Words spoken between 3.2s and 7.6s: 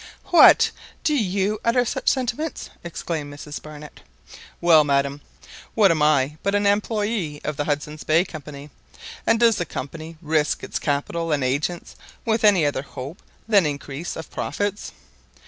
Mrs Barnett. "Well, madam, what am I but an employé of